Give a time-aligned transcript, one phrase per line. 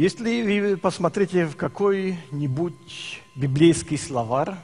[0.00, 4.54] Если вы посмотрите в какой-нибудь библейский словарь,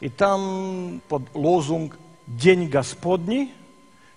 [0.00, 1.96] и там под лозунг
[2.26, 3.54] «День Господний»,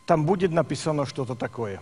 [0.05, 1.81] там будет написано что-то такое.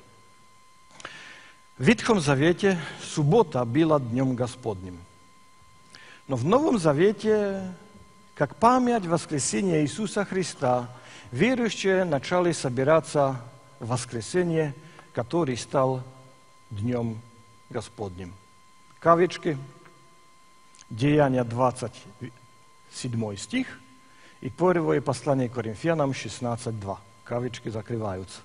[1.79, 4.99] В Ветхом Завете суббота была Днем Господним.
[6.27, 7.73] Но в Новом Завете,
[8.35, 10.95] как память воскресения Иисуса Христа,
[11.31, 13.41] верующие начали собираться
[13.79, 14.75] в воскресенье,
[15.11, 16.03] который стал
[16.69, 17.26] Днем Господним.
[18.99, 19.57] Кавички,
[20.89, 23.79] Деяния 27 стих
[24.41, 26.97] и первое послание Коринфянам 16.2.
[27.23, 28.39] Кавички закрываются.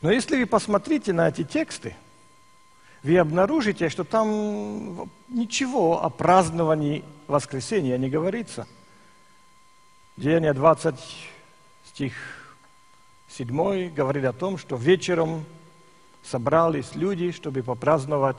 [0.00, 1.94] Но если вы посмотрите на эти тексты,
[3.02, 8.66] вы обнаружите, что там ничего о праздновании воскресения не говорится.
[10.16, 10.94] Деяние 20,
[11.84, 12.14] стих
[13.28, 15.44] 7 говорит о том, что вечером
[16.26, 18.36] собрались люди, чтобы попраздновать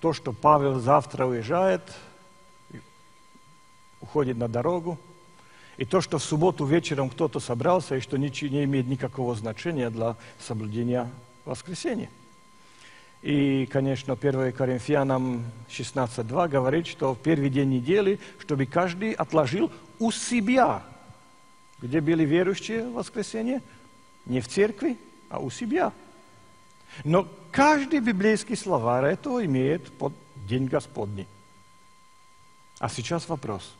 [0.00, 1.82] то, что Павел завтра уезжает,
[4.00, 4.98] уходит на дорогу,
[5.76, 9.90] и то, что в субботу вечером кто-то собрался, и что ничего не имеет никакого значения
[9.90, 11.10] для соблюдения
[11.44, 12.10] воскресения.
[13.22, 20.12] И, конечно, 1 Коринфянам 16.2 говорит, что в первый день недели, чтобы каждый отложил у
[20.12, 20.84] себя,
[21.80, 23.60] где были верующие в воскресенье,
[24.24, 25.92] не в церкви, а у себя.
[27.04, 31.26] Но каждый библейский словарь это имеет под День Господний.
[32.78, 33.74] А сейчас вопрос.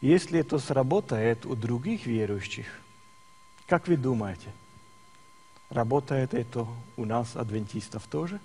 [0.00, 2.66] Если это сработает у других верующих,
[3.66, 4.52] как вы думаете–
[5.72, 6.66] Работает это
[6.98, 8.40] у нас, адвентистов, тоже?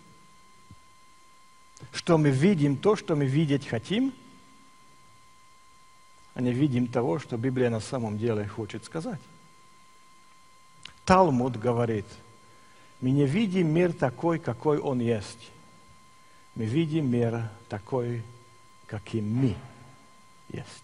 [1.92, 4.14] Что мы видим то, что мы видеть хотим,
[6.36, 9.20] а не видим того, что Библия на самом деле хочет сказать.
[11.04, 12.06] Талмуд говорит,
[13.02, 15.52] мы не видим мир такой, какой он есть.
[16.56, 18.24] Мы видим мир такой,
[18.88, 19.56] каким мы
[20.50, 20.84] есть.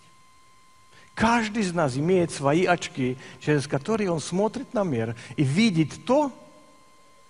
[1.16, 6.32] Каждый из нас имеет свои очки, через которые он смотрит на мир и видит то,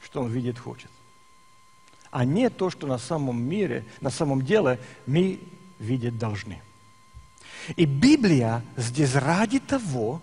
[0.02, 0.90] что он видит хочет.
[2.12, 5.40] А не то, что на самом мире, на самом деле мы
[5.80, 6.62] видеть должны.
[7.76, 10.22] И Библия здесь ради того,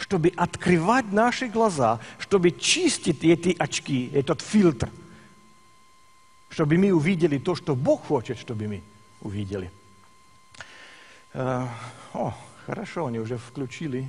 [0.00, 4.90] чтобы открывать наши глаза, чтобы чистить эти очки, этот фильтр,
[6.48, 8.82] чтобы мы увидели то, что Бог хочет, чтобы мы
[9.20, 9.70] увидели.
[11.34, 11.66] Э,
[12.12, 12.34] о,
[12.66, 14.06] Хорошо, они уже включили.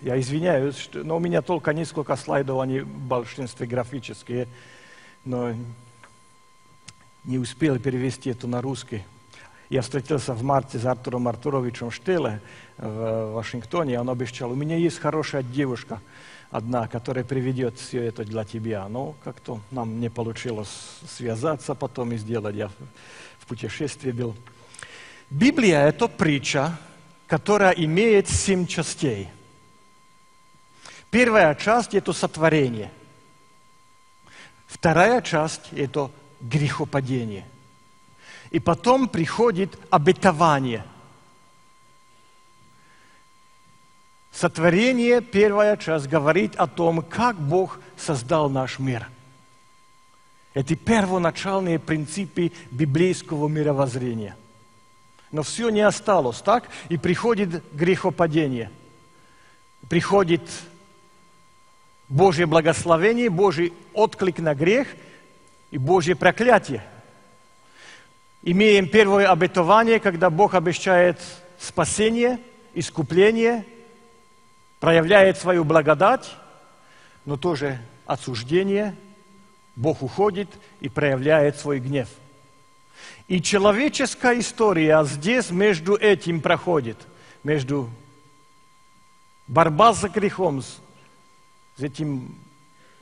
[0.00, 4.48] Я извиняюсь, что, но у меня только несколько слайдов, они в большинстве графические,
[5.24, 5.54] но
[7.24, 9.04] не успел перевести это на русский.
[9.70, 12.40] Я встретился в марте с Артуром Артуровичем Штеле
[12.76, 16.00] в Вашингтоне, он обещал, у меня есть хорошая девушка
[16.50, 18.86] одна, которая приведет все это для тебя.
[18.88, 20.68] Но как-то нам не получилось
[21.08, 22.54] связаться потом и сделать.
[22.54, 22.68] Я
[23.38, 24.36] в путешествии был.
[25.30, 26.78] Библия– это притча,
[27.26, 29.28] которая имеет семь частей.
[31.10, 32.90] Первая часть– это сотворение.
[34.66, 36.10] Вторая часть– это
[36.40, 37.46] грехопадение.
[38.54, 40.84] И потом приходит обетование.
[44.30, 49.08] Сотворение, первая часть, говорит о том, как Бог создал наш мир.
[50.54, 54.36] Это первоначальные принципы библейского мировоззрения–
[55.32, 58.70] но все не осталось так, и приходит грехопадение.
[59.88, 60.42] Приходит
[62.08, 64.86] Божье благословение, Божий отклик на грех
[65.72, 66.84] и Божье проклятие.
[68.46, 71.18] Имеем первое обетование, когда Бог обещает
[71.58, 72.38] спасение,
[72.74, 73.64] искупление,
[74.80, 76.30] проявляет свою благодать,
[77.24, 78.94] но тоже осуждение.
[79.76, 80.48] Бог уходит
[80.80, 82.08] и проявляет свой гнев–
[83.26, 86.98] и человеческая история здесь между этим проходит,
[87.42, 87.88] между
[89.46, 90.78] борьба за грехом, с,
[91.78, 92.34] этим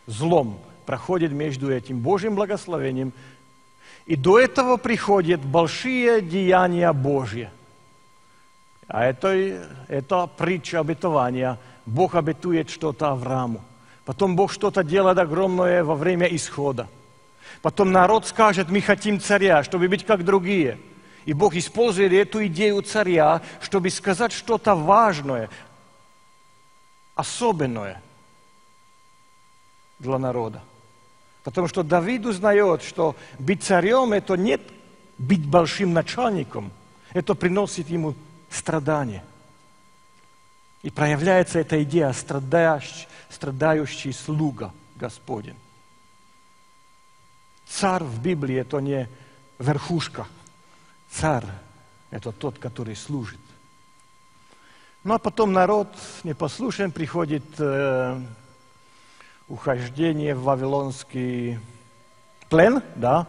[0.06, 3.12] злом, проходит между этим Божьим благословением.
[4.06, 7.50] И до этого приходят большие деяния Божьи.
[8.88, 9.28] А это,
[9.88, 11.58] это притча обетования.
[11.86, 13.62] Бог обетует что-то Аврааму.
[14.04, 16.88] Потом Бог что-то делает огромное во время исхода.
[17.60, 20.78] Потом народ скажет, мы хотим царя, чтобы быть как другие.
[21.24, 25.48] И Бог использует эту идею царя, чтобы сказать что-то важное,
[27.14, 28.02] особенное
[30.00, 30.60] для народа.
[31.42, 34.58] Потому что Давид узнает, что быть царем– это не
[35.18, 36.72] быть большим начальником,
[37.12, 38.14] это приносит ему
[38.50, 39.24] страдания.
[40.82, 45.56] И проявляется эта идея страдающий, страдающий слуга Господень.
[47.66, 49.08] царь в Библии это не
[49.58, 50.26] верхушка.
[51.10, 51.46] Царь–
[52.10, 53.40] это тот, который служит.
[55.04, 55.88] Ну а потом народ
[56.22, 58.20] непослушен, приходит э,
[59.52, 61.58] ухождение в Вавилонский
[62.48, 63.28] плен, да,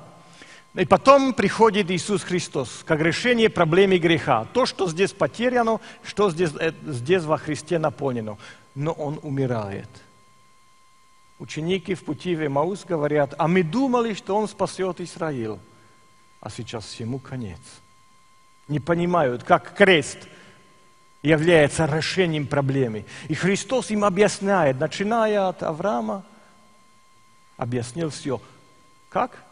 [0.73, 4.47] и потом приходит Иисус Христос как решение проблемы греха.
[4.53, 8.37] То, что здесь потеряно, что здесь, э, здесь во Христе наполнено.
[8.73, 9.89] Но Он умирает.
[11.39, 15.59] Ученики в пути в Эмаус говорят, а мы думали, что Он спасет Израиль.
[16.39, 17.59] А сейчас всему конец.
[18.69, 20.19] Не понимают, как крест
[21.23, 23.05] является решением проблемы.
[23.29, 26.25] И Христос им объясняет, начиная от Авраама,
[27.57, 28.41] объяснил все.
[29.09, 29.43] Как?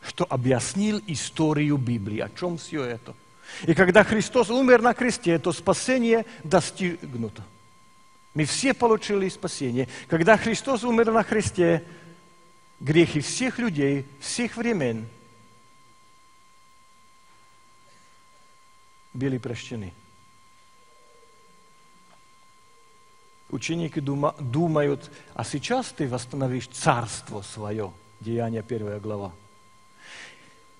[0.00, 2.20] Что объяснил историю Библии.
[2.20, 3.14] О чем все это?
[3.64, 7.42] И когда Христос умер на кресте, то спасение достигнуто.
[8.34, 9.88] Мы все получили спасение.
[10.06, 11.82] Когда Христос умер на кресте,
[12.78, 15.08] грехи всех людей, всех времен
[19.12, 19.92] были прощены.
[23.50, 27.92] Ученики думают, а сейчас ты восстановишь царство свое.
[28.20, 29.32] Деяние первая глава.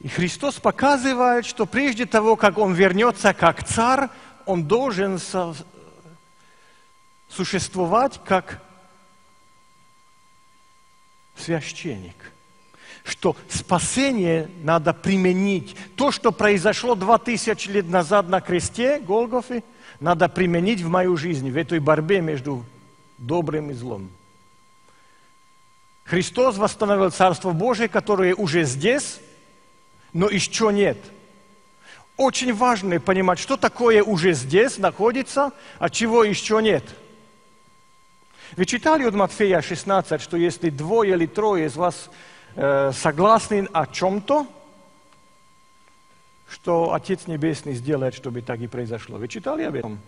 [0.00, 4.08] И Христос показывает, что прежде того, как Он вернется как царь,
[4.44, 5.56] Он должен со...
[7.30, 8.62] существовать как
[11.36, 12.32] священник.
[13.02, 15.74] Что спасение надо применить.
[15.96, 19.64] То, что произошло два тысячи лет назад на кресте Голгофы,
[20.00, 22.64] надо применить в мою жизнь, в этой борьбе между
[23.18, 24.10] добрым и злом.
[26.04, 29.20] Христос восстановил Царство Божие, которое уже здесь,
[30.12, 30.98] но еще нет.
[32.16, 36.84] Очень важно понимать, что такое уже здесь находится, а чего еще нет.
[38.56, 42.08] Вы читали от Матфея 16, что если двое или трое из вас
[42.56, 44.46] э, согласны о чем-то,
[46.48, 49.18] что Отец Небесный сделает, чтобы так и произошло.
[49.18, 49.98] Вы читали об этом?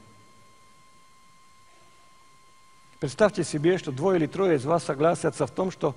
[2.98, 5.94] Представьте себе, что двое или трое из вас согласятся в том, что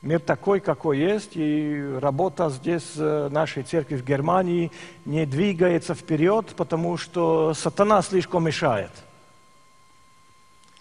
[0.00, 4.70] мир такой, какой есть, и работа здесь, э, нашей церкви в Германии,
[5.04, 8.90] не двигается вперед, потому что сатана слишком мешает.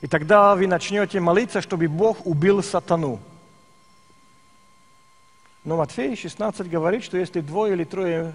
[0.01, 3.21] И тогда вы начнете молиться, чтобы Бог убил сатану.
[5.63, 8.33] Но Матфей 16 говорит, что если двое или трое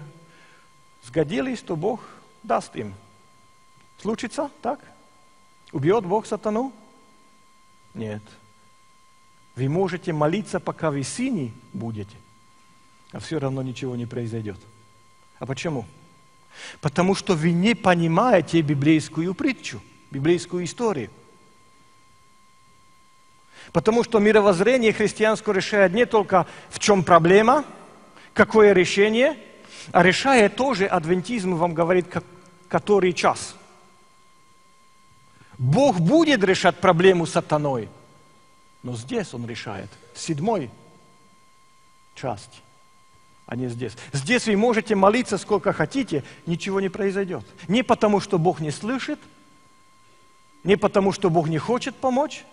[1.09, 2.01] сгодились, то Бог
[2.43, 2.93] даст им.
[3.99, 4.79] Случится так?
[5.71, 6.71] Убьет Бог сатану?
[7.95, 8.21] Нет.
[9.55, 12.15] Вы можете молиться, пока вы сини будете,
[13.11, 14.57] а все равно ничего не произойдет.
[15.39, 15.85] А почему?
[16.79, 21.09] Потому что вы не понимаете библейскую притчу, библейскую историю.
[23.73, 27.65] Потому что мировоззрение христианское решает не только в чем проблема,
[28.33, 29.37] какое решение,
[29.91, 32.23] а решает тоже адвентизм вам говорит, как,
[32.67, 33.55] который час–
[35.59, 37.89] Бог будет решать проблему с сатаной.
[38.81, 39.89] Но здесь Он решает.
[40.15, 40.71] Седьмой
[42.15, 42.61] часть,
[43.45, 43.93] а не здесь.
[44.13, 47.45] Здесь вы можете молиться сколько хотите, ничего не произойдет.
[47.67, 49.19] Не потому, что Бог не слышит,
[50.63, 52.45] не потому, что Бог не хочет помочь,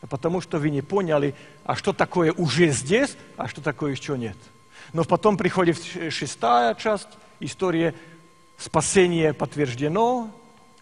[0.00, 1.34] а потому, что вы не поняли,
[1.64, 4.36] а что такое уже здесь, а что такое еще нет.
[4.92, 5.78] Но потом приходит
[6.10, 7.08] шестая часть,
[7.40, 7.94] история
[8.56, 10.30] спасения подтверждено,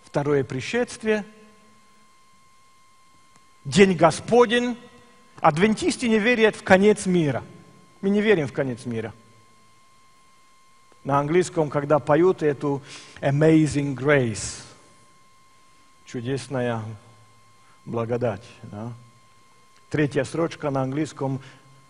[0.04, 1.24] второе пришествие,
[3.66, 4.78] День Господень.
[5.40, 7.42] Адвентисты не верят в конец мира.
[8.00, 9.12] Мы не верим в конец мира.
[11.02, 12.80] На английском, когда поют эту
[13.20, 14.62] Amazing Grace,
[16.04, 16.82] чудесная
[17.84, 18.44] благодать.
[18.62, 18.92] Да?
[19.90, 21.40] Третья строчка на английском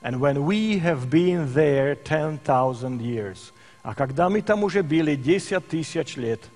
[0.07, 3.53] And when we have been there 10,000 years.
[3.83, 6.41] А когда мы там уже были 10 тысяч лет–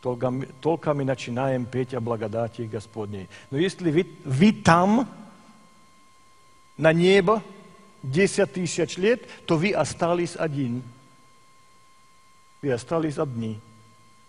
[0.00, 3.28] только, только мы начинаем петь о благодати Господней.
[3.50, 5.08] Но если вы, вы там,
[6.76, 7.42] на небо,
[8.02, 10.82] 10 тысяч лет, то вы остались один.
[12.62, 13.60] Вы остались одни.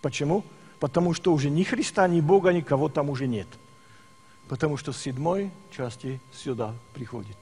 [0.01, 0.44] Почему?
[0.80, 3.48] Потому что уже ни Христа, ни Бога, никого там уже нет.
[4.50, 7.38] Потому что с седьмой части сюда приходит.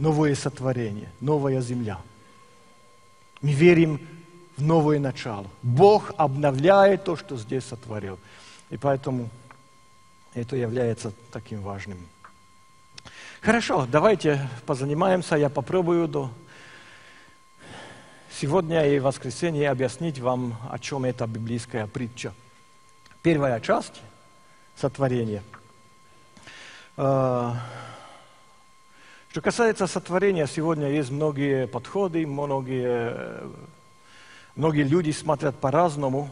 [0.00, 2.00] Новое сотворение, новая земля.
[3.42, 4.00] Мы верим
[4.56, 5.46] в новое начало.
[5.62, 8.18] Бог обновляет то, что здесь сотворил.
[8.70, 9.28] И поэтому
[10.32, 11.98] это является таким важным.
[13.42, 15.36] Хорошо, давайте позанимаемся.
[15.36, 16.30] Я попробую до
[18.32, 22.32] сегодня и воскресенье объяснить вам, о чем эта библейская притча.
[23.20, 24.00] Первая часть
[24.76, 25.42] сотворения.
[29.30, 33.48] Что касается сотворения, сегодня есть многие подходы, многие, э,
[34.56, 36.28] многие люди смотрят по-разному.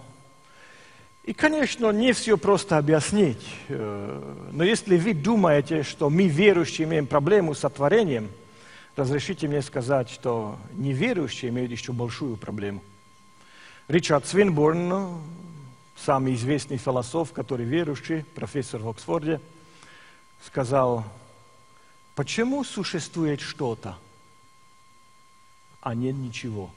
[1.23, 3.55] И, конечно, не все просто объяснить.
[3.69, 8.31] Э, но если вы думаете, что мы, верующие, имеем проблему с сотворением,
[8.97, 12.83] разрешите мне сказать, что неверующие имеют еще большую проблему.
[13.87, 15.23] Ричард Свинбурн,
[15.95, 19.41] самый известный философ, который верующий, профессор в Оксфорде,
[20.45, 21.05] сказал,
[22.19, 23.97] Почему существует что-то,
[25.81, 26.73] а нет ничего?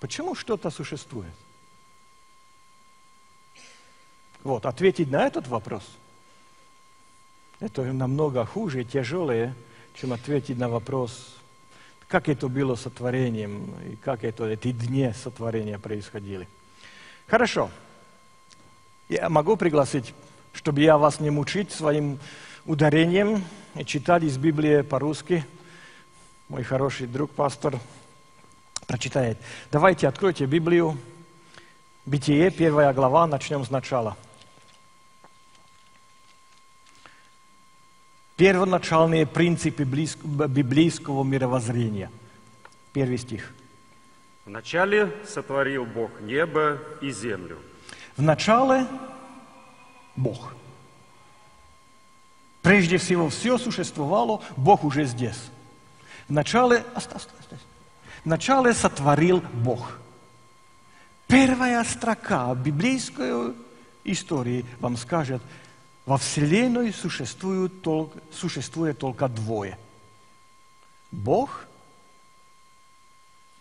[0.00, 1.32] Почему что-то существует?
[4.42, 5.84] Вот, ответить на этот вопрос,
[7.60, 9.54] это намного хуже и тяжелее,
[9.94, 11.36] чем ответить на вопрос,
[12.08, 16.48] как это было сотворением, и как это, эти дни сотворения происходили.
[17.28, 17.70] Хорошо.
[19.08, 20.12] Я могу пригласить,
[20.52, 22.18] чтобы я вас не мучить своим
[22.66, 23.44] ударением
[23.74, 25.44] и читали из Библии по-русски.
[26.48, 27.78] Мой хороший друг, пастор,
[28.86, 29.38] прочитает.
[29.70, 30.96] Давайте откройте Библию.
[32.04, 34.16] Бытие, первая глава, начнем сначала.
[38.36, 42.10] Первоначальные принципы библейского мировоззрения.
[42.92, 43.52] Первый стих.
[44.44, 47.58] Вначале сотворил Бог небо и землю.
[48.16, 48.86] Вначале
[50.14, 50.54] Бог.
[52.66, 55.38] Прежде всего, все существовало, Бог уже здесь.
[56.28, 56.82] Вначале,
[58.24, 60.00] вначале сотворил Бог.
[61.28, 63.54] Первая строка библейской
[64.02, 65.40] истории вам скажет,
[66.06, 69.78] во Вселенной существует только, существует только двое.
[71.12, 71.66] Бог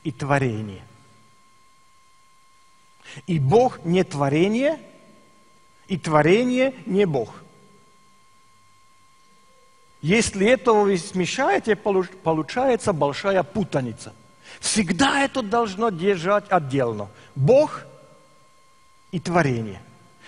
[0.04, 0.84] и творение.
[3.28, 4.80] И Бог не творение,
[5.88, 7.45] и творение не Бог.
[10.06, 14.14] Если этого вы смешаете, получается большая путаница.
[14.60, 17.10] Всегда это должно держать отдельно.
[17.34, 17.82] Бог
[19.12, 19.82] и творение.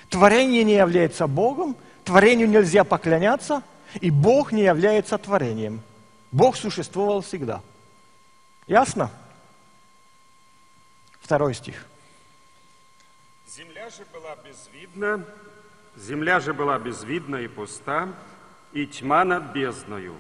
[0.10, 3.62] Творение не является Богом, творению нельзя поклоняться,
[4.02, 5.84] и Бог не является творением.
[6.32, 7.62] Бог существовал всегда.
[8.66, 9.12] Ясно?
[11.22, 11.86] Второй стих.
[13.48, 15.24] Земля же была безвидна,
[15.96, 18.10] земля же была безвидна и пуста,
[18.74, 20.16] и тьма над бездною,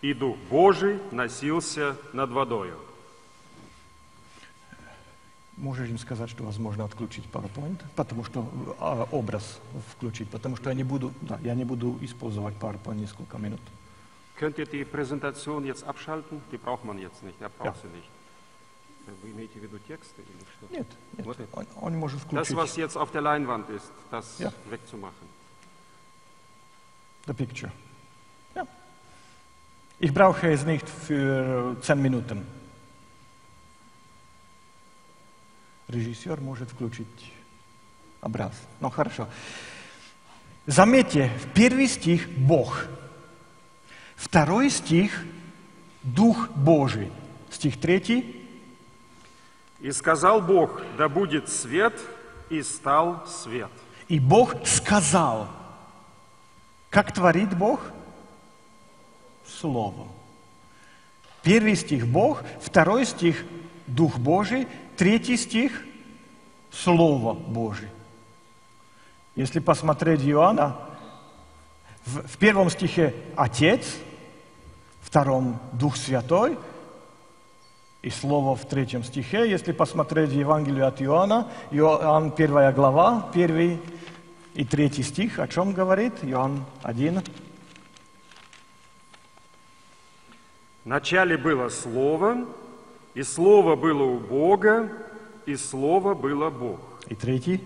[0.00, 2.78] и Дух Божий носился над водою.
[5.56, 8.48] Можешь им сказать, что возможно отключить PowerPoint, потому что
[8.80, 9.60] а, образ
[9.92, 13.60] включить, потому что я не буду, да, я не буду использовать PowerPoint несколько минут.
[14.36, 16.42] Könnt ihr die Präsentation jetzt abschalten?
[16.50, 17.82] Die braucht man jetzt nicht, er braucht ja.
[17.82, 18.08] sie nicht.
[19.22, 20.74] Вы имеете в виду тексты или что?
[20.74, 20.86] Нет,
[21.16, 21.26] нет.
[21.26, 22.50] Вот он, он может включить.
[22.50, 24.52] Das, was jetzt auf der Leinwand ist, das ja.
[24.70, 25.28] wegzumachen.
[27.26, 27.72] The picture.
[28.54, 28.66] Ja.
[29.98, 32.46] Ich brauche es nicht für zehn Minuten.
[35.88, 37.32] Режиссер может включить
[38.20, 38.52] образ.
[38.80, 39.28] Ну, хорошо.
[40.66, 42.86] Заметьте, первый стих– Бог.
[44.16, 45.24] Второй стих–
[46.02, 47.10] Дух Божий.
[47.50, 48.42] Стих третий.
[49.80, 51.94] «И сказал Бог, да будет свет,
[52.48, 53.70] и стал свет».
[54.08, 55.48] И Бог сказал–
[56.94, 57.80] как творит Бог?
[59.44, 60.06] Словом.
[61.42, 63.44] Первый стих– Бог, второй стих–
[63.88, 65.82] Дух Божий, третий стих–
[66.70, 67.90] Слово Божие.
[69.34, 70.76] Если посмотреть Иоанна,
[72.06, 73.96] в, первом стихе Отец,
[75.02, 76.56] в втором Дух Святой,
[78.02, 79.50] и Слово в третьем стихе.
[79.50, 83.80] Если посмотреть Евангелие от Иоанна, Иоанн, первая глава, первый
[84.54, 86.12] и третий стих о чем говорит?
[86.22, 87.22] Иоанн 1.
[90.84, 92.46] Вначале было Слово,
[93.14, 94.90] и Слово было у Бога,
[95.46, 96.80] и Слово было Бог.
[97.08, 97.60] И третий.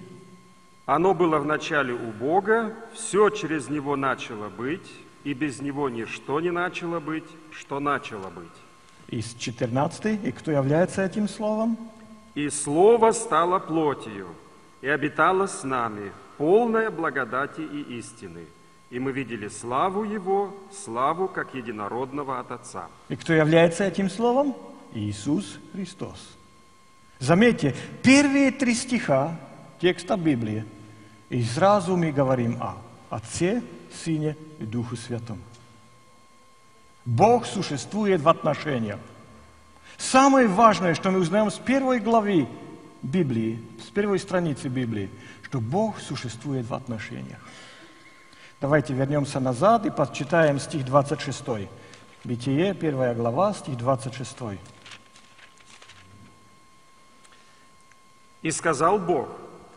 [0.86, 4.90] Оно было в начале у Бога, все через Него начало быть,
[5.24, 8.46] и без Него ничто не начало быть, что начало быть.
[9.08, 10.24] И 14.
[10.24, 11.76] И кто является этим Словом?
[12.34, 14.28] И Слово стало плотью,
[14.80, 18.46] и обитало с нами, полная благодати и истины.
[18.90, 22.86] И мы видели славу Его, славу как единородного от Отца.
[23.08, 24.56] И кто является этим словом?
[24.94, 26.36] Иисус Христос.
[27.18, 29.38] Заметьте, первые три стиха
[29.80, 30.64] текста Библии,
[31.28, 32.76] и сразу мы говорим о
[33.10, 35.38] Отце, Сыне и Духу Святом.
[37.04, 38.98] Бог существует в отношениях.
[39.96, 42.46] Самое важное, что мы узнаем с первой главы
[43.02, 45.10] Библии, с первой страницы Библии,
[45.42, 47.38] что Бог существует в отношениях.
[48.60, 51.68] Давайте вернемся назад и почитаем стих 26.
[52.24, 54.36] Бытие, первая глава, стих 26.
[58.42, 59.28] «И сказал Бог,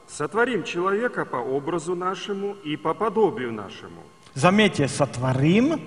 [0.08, 4.02] сотворим человека по образу нашему и по подобию нашему».
[4.34, 5.80] Заметьте, сотворим,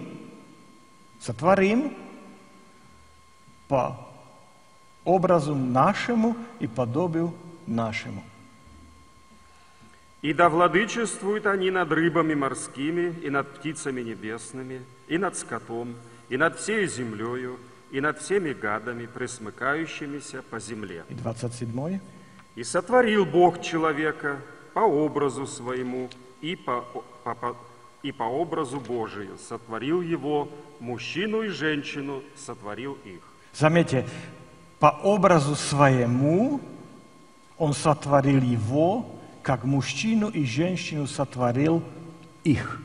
[1.21, 1.97] сотворим
[3.67, 4.13] по
[5.05, 7.33] образу нашему и подобию
[7.67, 8.23] нашему.
[10.23, 15.95] И да владычествуют они над рыбами морскими, и над птицами небесными, и над скотом,
[16.31, 17.59] и над всей землею,
[17.91, 21.05] и над всеми гадами, пресмыкающимися по земле.
[21.11, 22.01] И 27.
[22.57, 24.39] И сотворил Бог человека
[24.73, 26.09] по образу своему
[26.41, 26.81] и по,
[27.25, 27.57] по- по-
[28.03, 29.37] и по образу Божию.
[29.49, 30.49] Сотворил его,
[30.81, 33.21] мужчину и женщину сотворил их.
[33.53, 34.07] Заметьте,
[34.78, 36.61] по образу своему
[37.59, 39.07] он сотворил его,
[39.43, 41.83] как мужчину и женщину сотворил
[42.43, 42.83] их.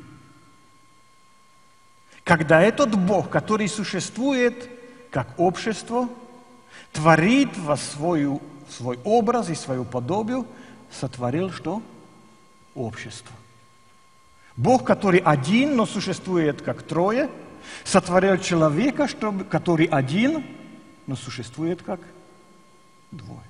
[2.23, 4.69] Когда этот Бог, который существует
[5.09, 6.07] как общество,
[6.91, 10.45] творит во свою, свой образ и свою подобию,
[10.91, 11.81] сотворил что?
[12.75, 13.35] Общество.
[14.55, 17.29] Бог, который один, но существует как трое,
[17.83, 20.43] сотворил человека, чтобы, который один,
[21.09, 21.99] но существует как
[23.09, 23.41] двое.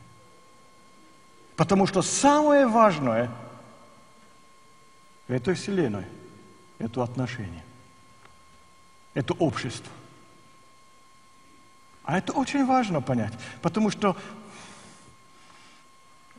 [1.57, 3.29] Потому что самое важное
[5.27, 6.05] в этой вселенной–
[6.79, 7.65] это отношения,
[9.13, 9.91] это общество.
[12.05, 14.15] А это очень важно понять, потому что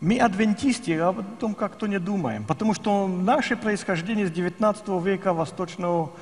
[0.01, 6.13] мы адвентисты об этом как-то не думаем, потому что наше происхождение с 19 века восточного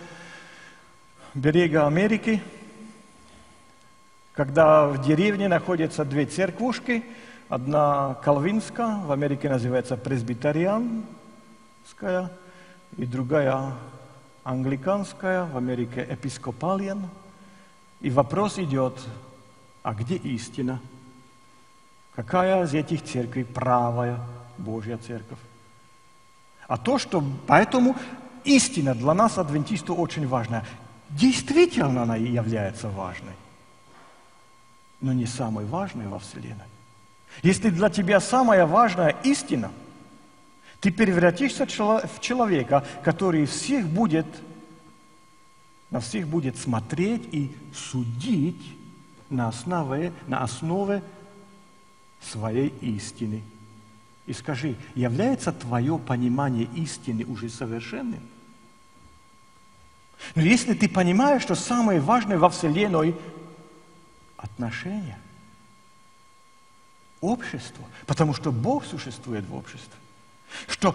[1.34, 2.42] берега Америки,
[4.38, 7.04] когда в деревне находятся две церквушки,
[7.48, 12.30] одна калвинская, в Америке называется пресбитерианская,
[12.96, 13.72] и другая
[14.44, 17.08] англиканская, в Америке эпископалиан.
[18.00, 18.96] И вопрос идет,
[19.82, 20.78] а где истина?
[22.14, 24.20] Какая из этих церквей правая
[24.56, 25.40] Божья церковь?
[26.68, 27.24] А то, что...
[27.48, 27.96] Поэтому
[28.44, 30.62] истина для нас, адвентистов, очень важна.
[31.10, 33.34] Действительно она и является важной,
[35.00, 36.66] но не самой важной во Вселенной.
[37.42, 39.70] Если для тебя самая важная истина,
[40.80, 44.26] ты превратишься в человека, который всех будет,
[45.90, 48.76] на всех будет смотреть и судить
[49.30, 51.02] на основе, на основе
[52.20, 53.42] своей истины.
[54.26, 58.20] И скажи, является твое понимание истины уже совершенным?
[60.34, 63.14] Но если ты понимаешь, что самое важное во Вселенной–
[64.38, 65.18] отношения,
[67.20, 69.92] общество, потому что Бог существует в обществе,
[70.68, 70.94] что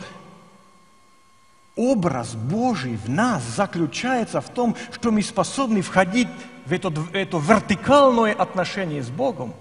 [1.75, 6.29] образ Божий в нас заключается в том, что мы способны входить
[6.65, 9.53] в это, в это вертикальное отношение с Богом,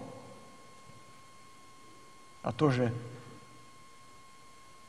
[2.43, 2.95] а тоже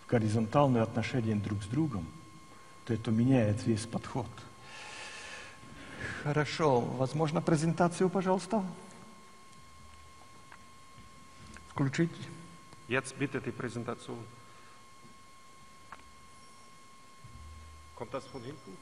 [0.06, 2.06] в горизонтальное отношение друг с другом,
[2.86, 4.28] то это меняет весь подход.
[6.24, 8.64] Хорошо, возможно, презентацию, пожалуйста.
[11.70, 12.12] Включить.
[12.88, 14.18] Jetzt bitte die Präsentation.
[17.96, 18.78] Kommt das von hinten?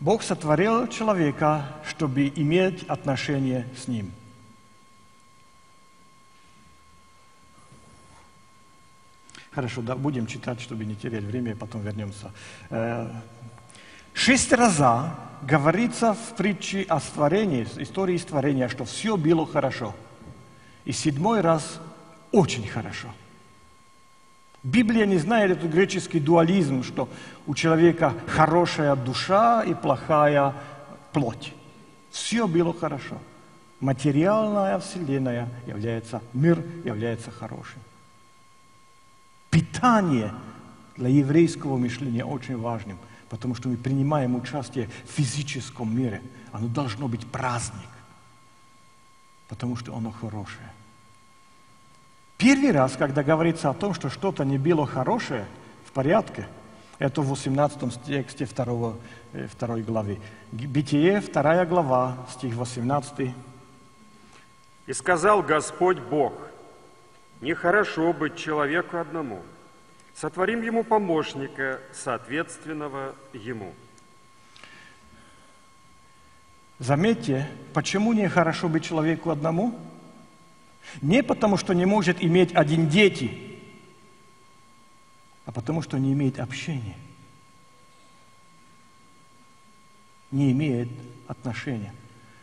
[0.00, 4.12] Бог сотворил человека, чтобы иметь отношение с ним.
[9.56, 12.30] Хорошо, да, будем читать, чтобы не терять время, и потом вернемся.
[12.68, 13.08] Э,
[14.12, 14.82] Шесть раз
[15.40, 19.94] говорится в притче о створении, истории створения, что все было хорошо.
[20.84, 21.80] И седьмой раз
[22.32, 23.08] очень хорошо.
[24.62, 27.08] Библия не знает этот греческий дуализм, что
[27.46, 30.52] у человека хорошая душа и плохая
[31.14, 31.54] плоть.
[32.10, 33.16] Все было хорошо.
[33.80, 37.80] Материальная вселенная является, мир является хорошим.
[39.56, 40.34] Питание
[40.98, 42.98] для еврейского мышления очень важным,
[43.30, 46.20] потому что мы принимаем участие в физическом мире.
[46.52, 47.88] Оно должно быть праздник,
[49.48, 50.70] потому что оно хорошее.
[52.36, 55.46] Первый раз, когда говорится о том, что что-то не было хорошее,
[55.86, 56.46] в порядке,
[56.98, 58.92] это в 18 тексте 2,
[59.58, 60.20] 2 главы.
[60.52, 63.34] Бытие, 2 глава, стих 18.
[64.86, 66.34] «И сказал Господь Бог,
[67.40, 69.42] нехорошо быть человеку одному,
[70.14, 73.74] сотворим ему помощника, соответственного ему».
[76.78, 79.78] Заметьте, почему нехорошо быть человеку одному?
[81.00, 83.58] Не потому, что не может иметь один дети,
[85.46, 86.96] а потому что не имеет общения,
[90.30, 90.88] не имеет
[91.26, 91.94] отношения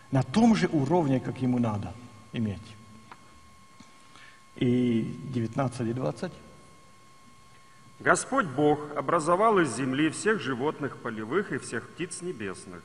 [0.09, 1.93] на том же уровне, как ему надо
[2.31, 2.61] иметь.
[4.55, 6.31] И 19 и 20.
[7.99, 12.81] Господь Бог образовал из земли всех животных полевых и всех птиц небесных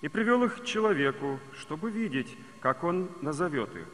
[0.00, 3.86] и привел их к человеку, чтобы видеть, как он назовет их,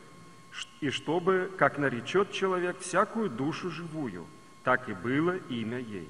[0.80, 4.26] и чтобы, как наречет человек всякую душу живую,
[4.64, 6.08] так и было имя ей.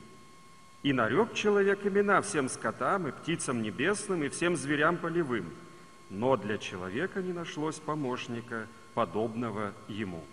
[0.82, 5.46] И нарек человек имена всем скотам и птицам небесным и всем зверям полевым,
[6.10, 10.24] но для человека не нашлось помощника, подобного ему.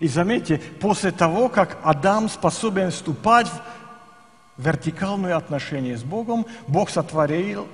[0.00, 3.48] И заметьте, после того, как Адам способен вступать
[4.56, 7.66] в вертикальное отношение с Богом, Бог сотворил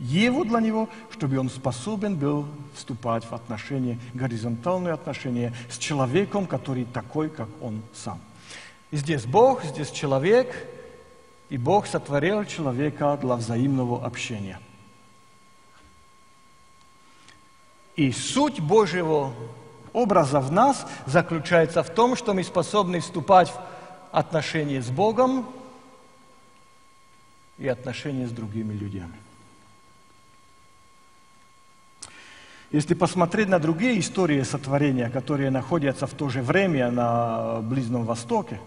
[0.00, 6.86] Еву для него, чтобы он способен был вступать в отношения, горизонтальные отношения с человеком, который
[6.86, 8.18] такой, как он сам.
[8.90, 10.66] И здесь Бог, здесь человек,
[11.50, 14.58] и Бог сотворил человека для взаимного общения.
[17.94, 19.34] И суть Божьего
[19.92, 23.60] образа в нас заключается в том, что мы способны вступать в
[24.12, 25.46] отношения с Богом
[27.58, 29.04] и отношения с другими людьми.
[32.70, 38.60] Если посмотреть на другие истории сотворения, которые находятся в то же время на Ближнем Востоке,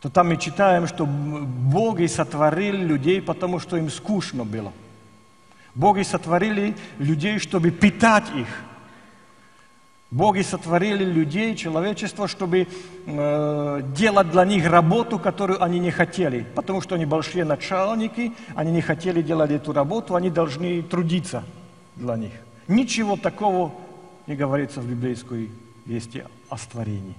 [0.00, 4.72] то там мы читаем, что боги сотворили людей, потому что им скучно было.
[5.74, 8.48] Боги сотворили людей, чтобы питать их.
[10.10, 12.68] Боги сотворили людей, человечество, чтобы
[13.06, 16.46] э, делать для них работу, которую они не хотели.
[16.54, 21.42] Потому что они большие начальники, они не хотели делать эту работу, они должны трудиться
[21.96, 22.32] для них.
[22.68, 23.72] Ничего такого
[24.28, 25.50] не говорится в библейской
[25.86, 27.14] вести о створении.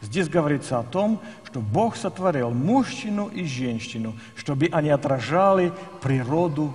[0.00, 6.72] Здесь говорится о том, что Бог сотворил мужчину и женщину, чтобы они отражали природу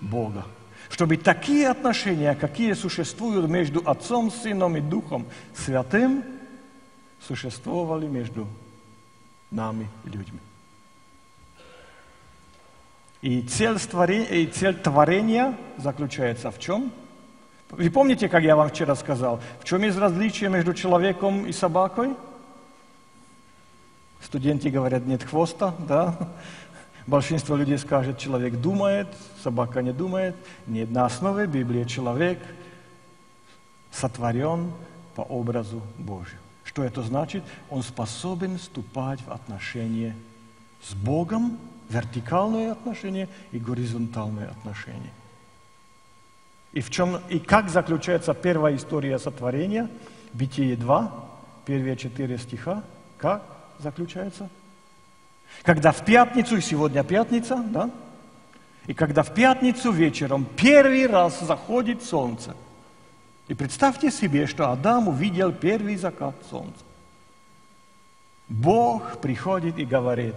[0.00, 0.44] Бога.
[0.88, 6.24] Чтобы такие отношения, какие существуют между Отцом, Сыном и Духом Святым,
[7.20, 8.46] существовали между
[9.50, 10.40] нами, людьми.
[13.22, 16.92] И цель, творения, и цель творения заключается в чем?
[17.70, 22.14] Вы помните, как я вам вчера сказал, в чем есть различие между человеком и собакой?
[24.20, 26.16] Студенты говорят, нет хвоста, да?
[27.06, 29.08] Большинство людей скажет, человек думает,
[29.42, 30.34] собака не думает.
[30.66, 32.38] Нет, на основе Библии человек
[33.92, 34.72] сотворен
[35.14, 36.38] по образу Божию.
[36.64, 37.44] Что это значит?
[37.68, 40.16] Он способен вступать в отношения
[40.82, 41.58] с Богом,
[41.90, 45.12] вертикальные отношения и горизонтальные отношения.
[46.72, 49.88] И, в чем, и как заключается первая история сотворения?
[50.32, 51.12] Битие 2,
[51.66, 52.82] первые четыре стиха.
[53.18, 53.44] Как
[53.78, 54.48] заключается?
[55.62, 57.90] Когда в пятницу, и сегодня пятница, да?
[58.86, 62.54] И когда в пятницу вечером первый раз заходит солнце.
[63.48, 66.84] И представьте себе, что Адам увидел первый закат солнца.
[68.48, 70.34] Бог приходит и говорит,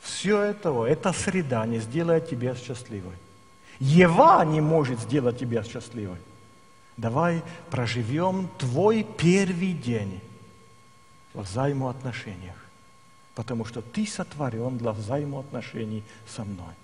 [0.00, 3.14] все это, эта среда не сделает тебя счастливой.
[3.78, 6.18] Ева не может сделать тебя счастливой.
[6.96, 10.20] Давай проживем твой первый день
[11.34, 12.56] в взаимоотношениях,
[13.36, 16.74] потому что ты сотворен для взаимоотношений со мной.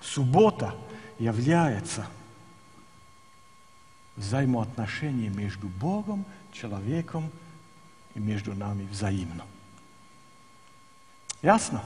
[0.00, 0.72] Суббота
[1.18, 2.06] является
[4.14, 7.30] взаимоотношением между Богом, человеком
[8.14, 9.44] и между нами взаимно.
[11.42, 11.82] Ясно?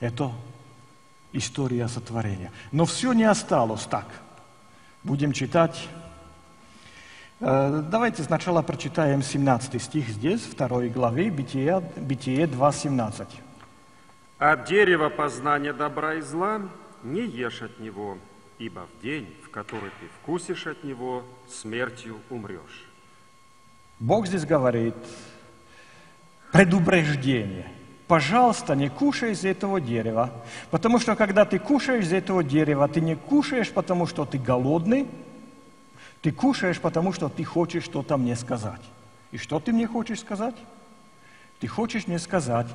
[0.00, 0.32] Это
[1.32, 2.50] история сотворения.
[2.72, 4.06] Но все не осталось так.
[5.04, 5.88] Будем читать.
[7.40, 13.26] Э, давайте сначала прочитаем 17 стих здесь, второй главы, Бытие, Бытие 2.17.
[14.38, 16.60] «От дерева познания добра и зла
[17.02, 18.18] не ешь от него,
[18.58, 22.86] ибо в день, в который ты вкусишь от него, смертью умрешь».
[23.98, 24.94] Бог здесь говорит
[26.52, 27.66] предупреждение–
[28.10, 30.32] пожалуйста, не кушай из этого дерева.
[30.72, 35.06] Потому что когда ты кушаешь из этого дерева, ты не кушаешь, потому что ты голодный,
[36.22, 38.80] ты кушаешь, потому что ты хочешь что-то мне сказать.
[39.32, 40.56] И что ты мне хочешь сказать?
[41.60, 42.66] Ты хочешь мне сказать,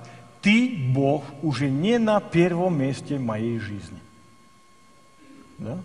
[0.42, 4.00] ты, Бог, уже не на первом месте моей жизни.
[5.58, 5.80] Да?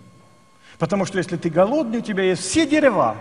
[0.77, 3.17] Потому что если ты голодный, у тебя есть все дерева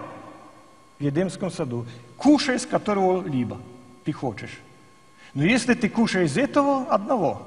[0.98, 3.58] в Едемском саду, кушай с которого-либо
[4.04, 4.60] ты хочешь.
[5.34, 7.46] Но если ты кушаешь из этого одного,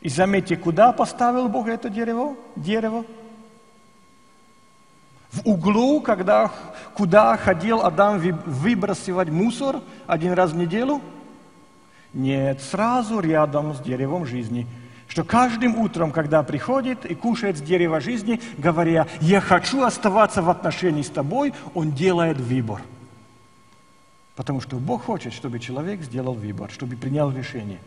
[0.00, 2.36] и заметьте, куда поставил Бог это дерево?
[2.56, 3.04] Дерево.
[5.34, 6.52] В углу, когда,
[6.94, 11.00] куда ходил Адам выбрасывать мусор один раз в неделю?
[12.12, 14.68] Нет, сразу рядом с деревом жизни.
[15.08, 20.48] Что каждым утром, когда приходит и кушает с дерева жизни, говоря, я хочу оставаться в
[20.48, 22.80] отношении с тобой, он делает выбор.
[24.36, 27.80] Потому что Бог хочет, чтобы человек сделал выбор, чтобы принял решение,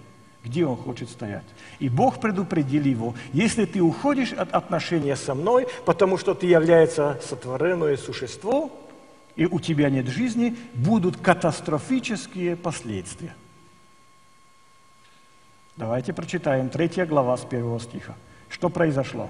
[0.43, 1.45] где он хочет стоять.
[1.79, 7.19] И Бог предупредил его, если ты уходишь от отношения со мной, потому что ты являешься
[7.23, 8.71] сотворенное существо,
[9.35, 13.35] и у тебя нет жизни, будут катастрофические последствия.
[15.75, 18.15] Давайте прочитаем третья глава с первого стиха.
[18.49, 19.29] Что произошло?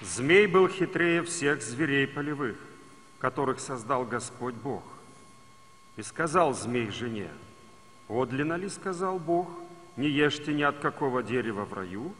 [0.00, 2.56] Змей был хитрее всех зверей полевых,
[3.18, 4.82] которых создал Господь Бог.
[5.96, 7.28] И сказал змей жене,
[8.06, 9.48] «Подлинно ли, сказал Бог,
[9.96, 12.14] не ешьте ни от какого дерева в раю?»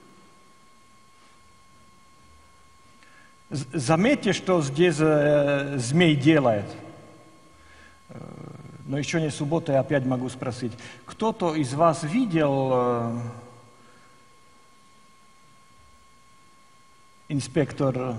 [3.48, 6.64] Заметьте, что здесь э, змей делает.
[8.08, 8.18] Э,
[8.86, 10.72] но еще не суббота, я опять могу спросить.
[11.04, 13.20] Кто-то из вас видел э,
[17.28, 18.16] инспектор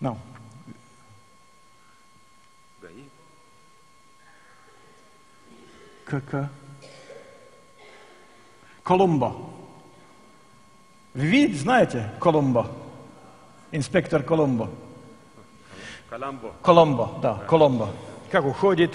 [0.00, 0.16] No.
[6.08, 6.48] КК.
[8.82, 9.36] Колумба.
[11.14, 12.70] Вы знаете Колумба?
[13.72, 14.70] Инспектор Колумба.
[16.08, 16.52] Коломбо.
[16.62, 17.90] Коломбо, да, Коломбо.
[18.30, 18.94] Как уходит.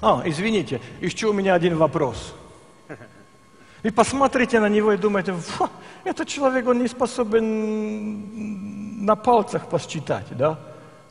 [0.00, 2.34] А, извините, еще у меня один вопрос.
[3.82, 5.68] И посмотрите на него и думаете, «Фу,
[6.04, 7.44] этот человек, он не способен
[9.04, 10.58] на пальцах посчитать, да?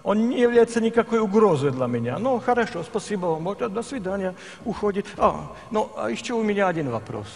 [0.03, 2.19] Он не является никакой угрозой для меня.
[2.19, 4.35] Ну, хорошо, спасибо вам, вот, до свидания,
[4.65, 5.05] уходит.
[5.17, 7.27] А, ну, а еще у меня один вопрос.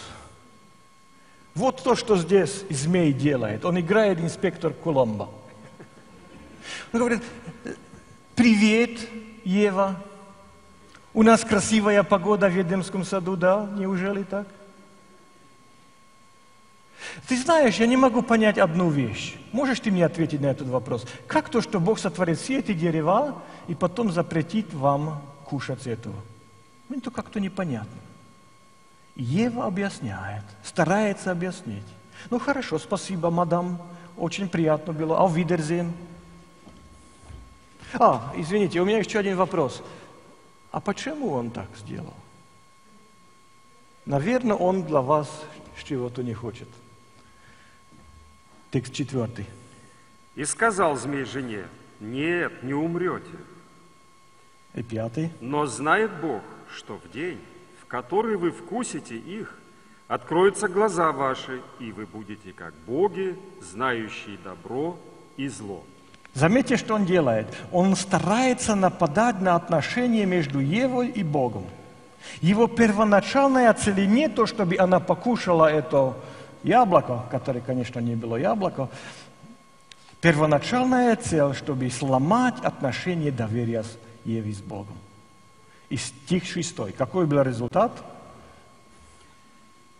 [1.54, 3.64] Вот то, что здесь змей делает.
[3.64, 5.30] Он играет инспектор Коломбо.
[6.92, 7.22] Он говорит,
[8.34, 9.00] привет,
[9.44, 9.96] Ева.
[11.14, 13.68] У нас красивая погода в Едемском саду, да?
[13.76, 14.46] Неужели так?
[17.26, 19.36] Ты знаешь, я не могу понять одну вещь.
[19.52, 21.06] Можешь ты мне ответить на этот вопрос?
[21.26, 26.16] Как то, что Бог сотворит все эти дерева и потом запретит вам кушать этого?
[26.88, 28.00] Ну, это как-то непонятно.
[29.16, 31.86] Ева объясняет, старается объяснить.
[32.30, 33.80] Ну, хорошо, спасибо, мадам,
[34.16, 35.22] очень приятно было.
[35.24, 35.92] А Видерзен.
[37.94, 39.82] А, извините, у меня еще один вопрос.
[40.70, 42.14] А почему он так сделал?
[44.04, 45.28] Наверное, он для вас
[45.88, 46.68] чего-то не хочет.
[48.70, 49.46] Текст четвертый.
[50.36, 51.64] И сказал змей жене,
[52.00, 53.24] нет, не умрете.
[54.74, 55.32] И пятый.
[55.40, 57.40] Но знает Бог, что в день,
[57.82, 59.58] в который вы вкусите их,
[60.06, 64.98] откроются глаза ваши, и вы будете как боги, знающие добро
[65.38, 65.82] и зло.
[66.34, 67.46] Заметьте, что он делает.
[67.72, 71.64] Он старается нападать на отношения между Евой и Богом.
[72.42, 76.14] Его первоначальная цель не то, чтобы она покушала это
[76.62, 78.88] яблоко, которое, конечно, не было яблоко.
[80.20, 84.96] Первоначальная цель, чтобы сломать отношения доверия с Евой с Богом.
[85.88, 86.94] И стих 6.
[86.96, 87.92] Какой был результат?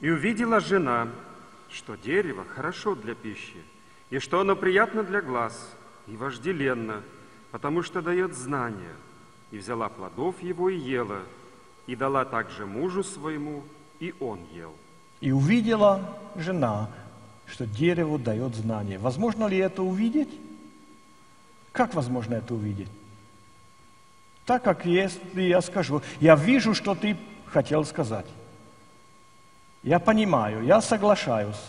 [0.01, 1.09] И увидела жена,
[1.71, 3.62] что дерево хорошо для пищи,
[4.11, 5.55] и что оно приятно для глаз,
[6.07, 7.03] и вожделенно,
[7.51, 8.94] потому что дает знания.
[9.51, 11.21] И взяла плодов его и ела,
[11.87, 13.64] и дала также мужу своему,
[13.99, 14.75] и он ел.
[15.20, 16.00] И увидела
[16.37, 16.88] жена,
[17.46, 18.98] что дереву дает знание.
[18.98, 20.28] Возможно ли это увидеть?
[21.72, 22.88] Как возможно это увидеть?
[24.44, 28.26] Так как если я скажу, я вижу, что ты хотел сказать.
[29.83, 31.61] Я понимаю, я соглашаюсь.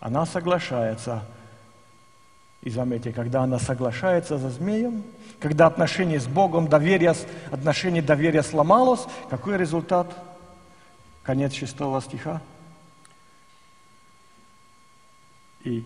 [0.00, 1.24] Она соглашается.
[2.62, 5.02] И заметьте, когда она соглашается за змеем,
[5.38, 7.14] когда отношения с Богом, доверие,
[7.50, 10.14] отношение доверия сломалось, какой результат?
[11.24, 12.40] Конец шестого стиха.
[15.64, 15.84] И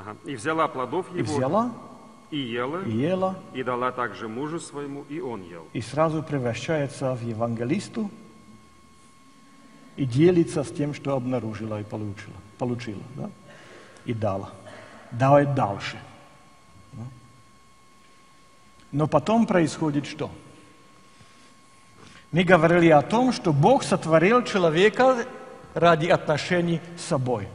[0.00, 0.16] Ага.
[0.24, 1.72] И взяла плодов и его, взяла,
[2.30, 5.66] и ела, и ела, и дала также мужу своему, и он ел.
[5.74, 8.10] и сразу превращается в евангелисту
[9.96, 13.30] и делится с тем, что обнаружила и получила, получила да?
[14.06, 14.50] и дала.
[15.12, 15.98] Давай дальше.
[16.92, 17.02] Да?
[18.92, 20.30] Но потом происходит что?
[22.32, 25.26] Мы говорили о том, что Бог сотворил человека
[25.74, 27.48] ради отношений с собой.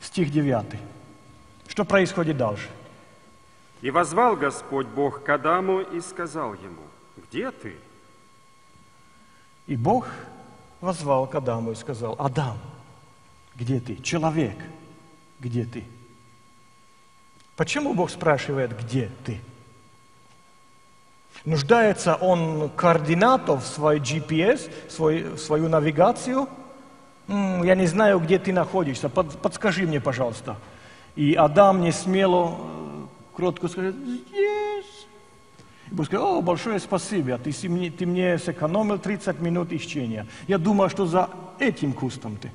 [0.00, 0.80] Стих 9.
[1.68, 2.68] Что происходит дальше?
[3.80, 6.82] И возвал Господь Бог к Адаму и сказал ему,
[7.16, 7.76] где ты?
[9.66, 10.08] И Бог
[10.80, 12.58] возвал к Адаму и сказал, Адам,
[13.54, 13.96] где ты?
[13.96, 14.56] Человек,
[15.38, 15.84] где ты?
[17.56, 19.40] Почему Бог спрашивает, где ты?
[21.44, 26.48] Нуждается он координатов свой GPS, свой, свою навигацию?
[27.28, 30.56] Я не знаю, где ты находишься, под, подскажи мне, пожалуйста.
[31.16, 35.06] И Адам не смело, э, кротко скажет, здесь.
[35.90, 40.26] И Бог скажет, о, большое спасибо, ты, ты мне сэкономил 30 минут ищения.
[40.46, 41.28] Я думал, что за
[41.58, 42.50] этим кустом ты.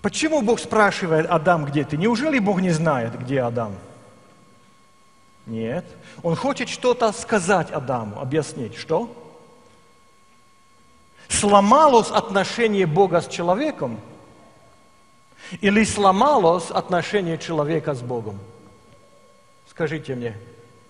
[0.00, 1.96] Почему Бог спрашивает Адам, где ты?
[1.96, 3.74] Неужели Бог не знает, где Адам?
[5.46, 5.84] Нет.
[6.22, 8.76] Он хочет что-то сказать Адаму, объяснить.
[8.76, 9.10] Что?
[11.28, 13.98] Сломалось отношение Бога с человеком?
[15.60, 18.38] Или сломалось отношение человека с Богом?
[19.68, 20.36] Скажите мне,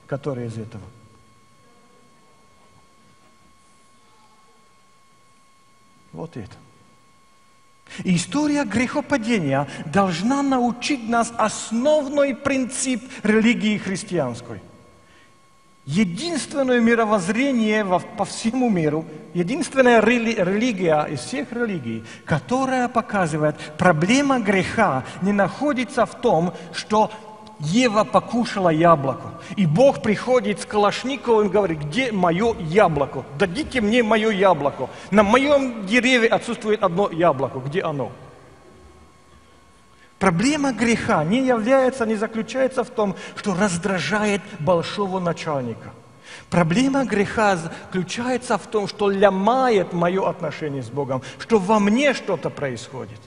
[0.07, 0.83] который из этого?
[6.13, 6.57] Вот это.
[8.05, 14.61] История грехопадения должна научить нас основной принцип религии христианской.
[15.85, 24.39] Единственное мировоззрение во- по всему миру, единственная рели- религия из всех религий, которая показывает, проблема
[24.39, 27.11] греха не находится в том, что
[27.63, 29.31] Ева покушала яблоко.
[29.57, 33.25] И Бог приходит с Калашниковым и говорит, где мое яблоко?
[33.39, 34.91] Дадите мне мое яблоко.
[35.13, 37.61] На моем дереве отсутствует одно яблоко.
[37.61, 38.11] Где оно?
[40.19, 45.91] Проблема греха не является, не заключается в том, что раздражает большого начальника.
[46.51, 52.51] Проблема греха заключается в том, что ломает мое отношение с Богом, что во мне что-то
[52.51, 53.21] происходит.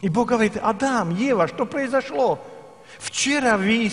[0.00, 2.38] И Бог говорит, Адам, Ева, что произошло?
[2.98, 3.90] Вчера вы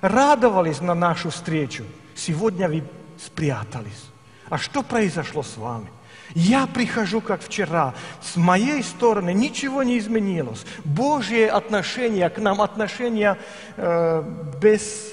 [0.00, 2.84] радовались на нашу встречу, сегодня вы
[3.18, 4.10] спрятались.
[4.48, 5.88] А что произошло с вами?
[6.34, 7.94] Я прихожу, как вчера.
[8.22, 10.64] С моей стороны ничего не изменилось.
[10.84, 13.36] Божье отношение к нам, отношение
[13.76, 14.22] э,
[14.60, 15.12] без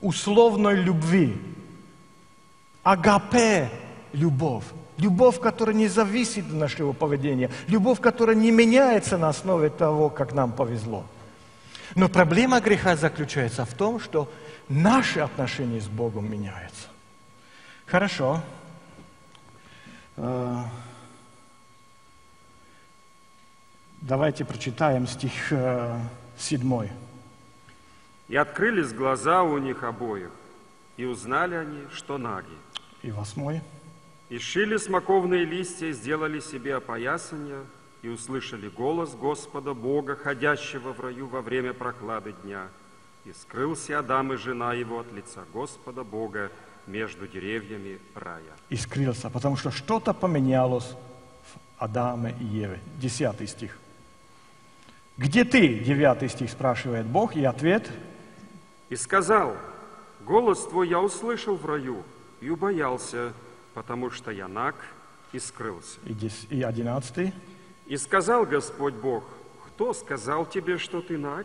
[0.00, 1.40] условной любви.
[2.82, 3.70] Агапе–
[4.12, 4.64] любовь.
[4.98, 7.50] Любовь, которая не зависит от нашего поведения.
[7.68, 11.04] Любовь, которая не меняется на основе того, как нам повезло.
[11.94, 14.30] Но проблема греха заключается в том, что
[14.68, 16.88] наши отношения с Богом меняются.
[17.86, 18.42] Хорошо.
[20.16, 20.62] Э,
[24.00, 26.00] Давайте прочитаем стих э,
[26.38, 26.90] седьмой.
[28.28, 30.30] И открылись глаза у них обоих,
[30.96, 32.48] и узнали они, что наги.
[33.02, 33.60] И восьмой.
[34.30, 37.60] И шили смоковные листья, и сделали себе опоясания,
[38.02, 42.68] и услышали голос Господа Бога, ходящего в раю во время прохлады дня.
[43.24, 46.50] И скрылся Адам и жена его от лица Господа Бога
[46.86, 48.42] между деревьями рая.
[48.70, 50.96] И скрылся, потому что что-то поменялось
[51.42, 52.80] в Адаме и Еве.
[52.98, 53.78] Десятый стих.
[55.18, 55.80] Где ты?
[55.80, 57.90] Девятый стих спрашивает Бог, и ответ
[58.88, 59.54] И сказал,
[60.24, 62.02] голос твой я услышал в раю,
[62.40, 63.34] и убоялся,
[63.74, 64.74] потому что я наг
[65.32, 65.98] и скрылся.
[66.06, 67.34] и, и одиннадцатый.
[67.90, 69.24] И сказал Господь Бог,
[69.66, 71.44] кто сказал тебе, что ты наг?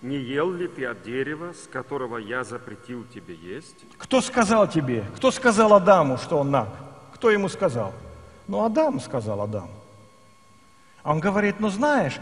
[0.00, 3.84] Не ел ли ты от дерева, с которого я запретил тебе есть?
[3.98, 5.04] Кто сказал тебе?
[5.14, 6.70] Кто сказал Адаму, что он наг?
[7.12, 7.92] Кто ему сказал?
[8.48, 9.74] Ну, Адам сказал Адаму.
[11.02, 12.18] А он говорит, ну знаешь,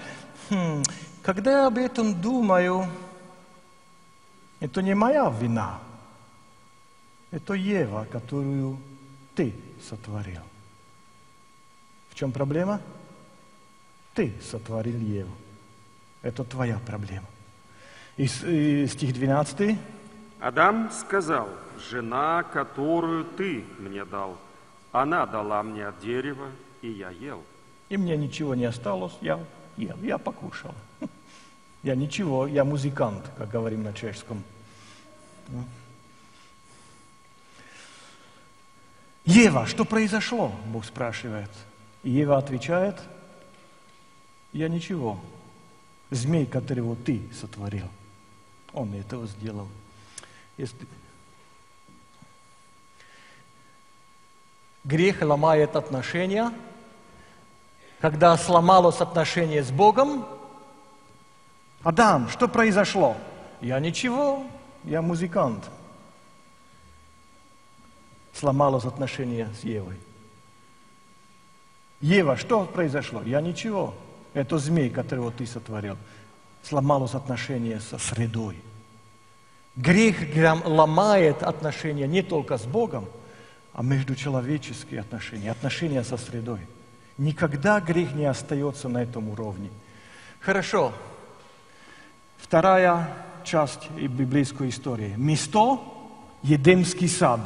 [0.51, 0.83] хм,
[1.23, 2.89] когда я об этом думаю,
[4.59, 5.79] это не моя вина.
[7.31, 8.79] Это Ева, которую
[9.37, 9.55] ты
[9.89, 10.43] сотворил.
[12.11, 12.81] В чем проблема?
[14.15, 15.33] Ты сотворил Еву.
[16.23, 17.27] Это твоя проблема.
[18.17, 19.79] И, и стих 12.
[20.41, 21.49] Адам сказал,
[21.91, 24.37] жена, которую ты мне дал,
[24.93, 26.49] она дала мне от дерева,
[26.83, 27.43] и я ел.
[27.89, 29.39] И мне ничего не осталось, я
[29.77, 30.75] ел, я покушал.
[31.83, 34.45] Я ничего, я музыкант, как говорим на чешском.
[39.25, 40.53] Ева, что произошло?
[40.67, 41.51] Бог спрашивает.
[42.05, 43.01] И Ева отвечает,
[44.53, 45.19] я ничего.
[46.11, 47.89] Змей, которого ты сотворил,
[48.73, 49.69] он этого сделал.
[50.59, 50.87] Если...
[54.85, 56.53] Грех ломает отношения,
[58.01, 60.27] когда сломалось отношение с Богом,
[61.83, 63.17] Адам, что произошло?
[63.61, 64.45] Я ничего,
[64.85, 65.65] я музыкант.
[68.35, 69.99] Сломалось отношение с Евой.
[72.01, 73.23] Ева, что произошло?
[73.23, 73.95] Я ничего.
[74.35, 75.97] Это змей, которого ты сотворил.
[76.63, 78.57] Сломалось отношение со средой.
[79.77, 80.17] Грех
[80.65, 83.09] ломает отношения не только с Богом,
[83.73, 86.61] а междучеловеческие отношения, отношения со средой.
[87.19, 89.71] Никогда грех не остается на этом уровне.
[90.41, 90.93] Хорошо.
[92.39, 93.09] Вторая
[93.45, 95.15] часть библейской истории.
[95.17, 95.79] Место–
[96.43, 97.41] Едемский сад.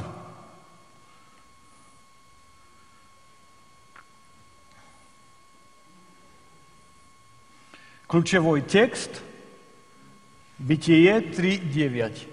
[8.07, 9.21] Ключевой текст–
[10.59, 12.27] Бытие 3.9.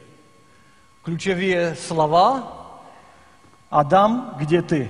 [1.03, 2.81] Ключевые слова–
[3.71, 4.89] Адам, где ты?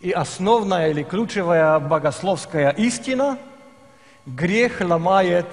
[0.00, 3.38] И основная или ключевая богословская истина–
[4.26, 5.46] грех ломает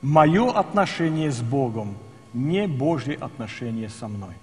[0.00, 1.96] мое отношение с Богом,
[2.32, 4.34] не Божье отношение со мной.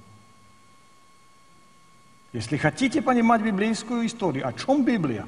[2.34, 5.26] Если хотите понимать библейскую историю, о чем Библия,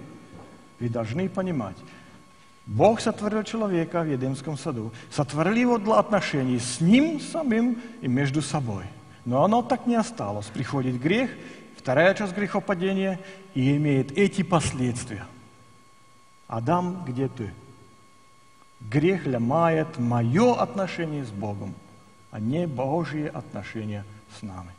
[0.80, 1.78] вы должны понимать.
[2.66, 8.42] Бог сотворил человека в Едемском саду, сотворил его для отношений с ним самим и между
[8.42, 8.86] собой.
[9.26, 10.48] Но оно так не осталось.
[10.48, 11.32] Приходит грех,
[11.78, 13.20] вторая часть грехопадения,
[13.54, 15.26] и имеет эти последствия.
[16.48, 17.54] Адам, где ты?
[18.80, 21.76] Грех ломает мое отношение с Богом,
[22.32, 24.06] а не Божьи отношения
[24.38, 24.72] с нами.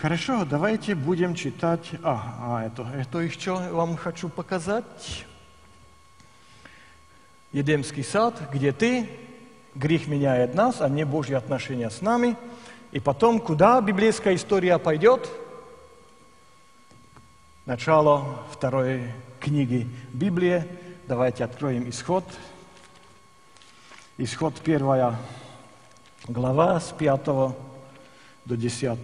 [0.00, 1.90] Хорошо, давайте будем читать.
[2.04, 5.24] А, а это, это еще вам хочу показать.
[7.50, 9.10] Едемский сад, где ты,
[9.74, 12.36] грех меняет нас, а не Божьи отношения с нами.
[12.92, 15.28] И потом, куда библейская история пойдет?
[17.66, 20.64] Начало второй книги Библии.
[21.08, 22.24] Давайте откроем исход.
[24.16, 25.16] Исход первая
[26.28, 27.56] глава с 5 до
[28.46, 28.98] 10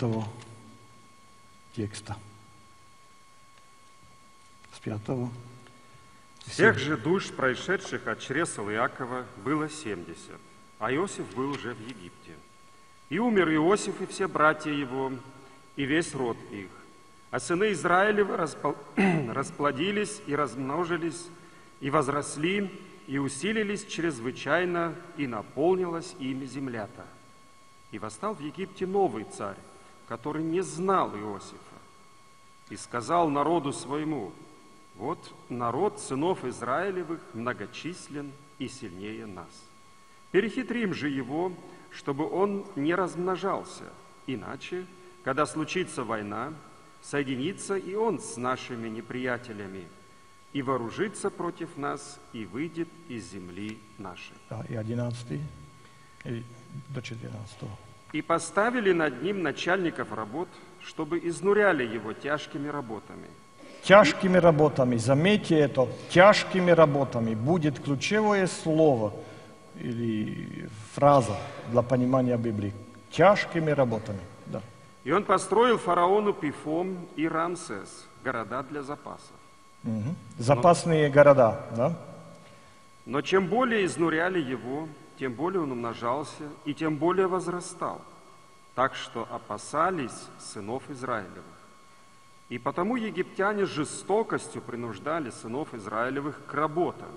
[1.74, 2.16] текста.
[4.72, 5.00] С 5
[6.46, 10.40] Всех же душ, происшедших от чресла Иакова, было семьдесят,
[10.78, 12.32] а Иосиф был уже в Египте.
[13.08, 15.12] И умер Иосиф и все братья его,
[15.76, 16.68] и весь род их.
[17.30, 18.76] А сыны Израилевы распол...
[19.28, 21.26] расплодились и размножились,
[21.80, 22.70] и возросли,
[23.06, 27.06] и усилились чрезвычайно, и наполнилась ими земля-то.
[27.90, 29.56] И восстал в Египте новый царь,
[30.08, 31.58] который не знал Иосифа,
[32.70, 34.32] и сказал народу своему,
[34.96, 39.48] вот народ сынов Израилевых многочислен и сильнее нас.
[40.30, 41.52] Перехитрим же его,
[41.90, 43.84] чтобы он не размножался,
[44.26, 44.86] иначе,
[45.24, 46.52] когда случится война,
[47.02, 49.84] соединится и он с нашими неприятелями,
[50.52, 54.34] и вооружится против нас, и выйдет из земли нашей.
[54.48, 55.40] Да, и 11
[56.24, 56.42] и
[56.88, 57.58] до 14.
[58.12, 60.48] И поставили над ним начальников работ,
[60.80, 63.26] чтобы изнуряли его тяжкими работами.
[63.82, 69.12] Тяжкими работами, заметьте это, тяжкими работами будет ключевое слово
[69.80, 71.36] или фраза
[71.70, 72.72] для понимания Библии.
[73.10, 74.62] Тяжкими работами, да.
[75.04, 79.36] И он построил фараону Пифом и Рамсес, города для запасов.
[79.82, 80.16] Мгм.
[80.38, 81.98] Запасные города, да?
[83.04, 84.88] Но чем более изнуряли его,
[85.18, 88.00] тем более он умножался и тем более возрастал,
[88.74, 91.44] так что опасались сынов Израилевых.
[92.48, 97.08] И потому египтяне жестокостью принуждали сынов Израилевых к работам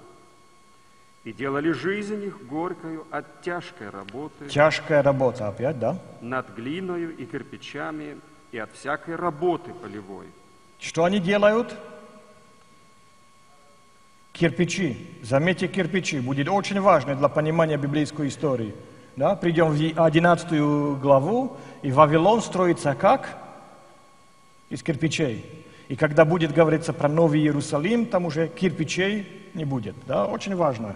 [1.23, 5.99] и делали жизнь их горькою от тяжкой работы Тяжкая работа опять, да?
[6.21, 8.17] над глиною и кирпичами
[8.51, 10.27] и от всякой работы полевой.
[10.79, 11.75] Что они делают?
[14.39, 14.97] Кирпичи.
[15.23, 16.19] Заметьте кирпичи.
[16.19, 18.75] Будет очень важно для понимания библейской истории.
[19.15, 19.35] Да?
[19.35, 23.35] Придем в 11 главу, и Вавилон строится как?
[24.69, 25.43] Из кирпичей.
[25.87, 29.95] И когда будет говориться про Новый Иерусалим, там уже кирпичей не будет.
[30.05, 30.27] Да?
[30.27, 30.95] Очень важно.